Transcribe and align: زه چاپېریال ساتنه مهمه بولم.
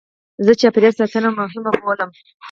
زه 0.45 0.51
چاپېریال 0.61 0.93
ساتنه 0.99 1.29
مهمه 1.39 1.71
بولم. 1.83 2.09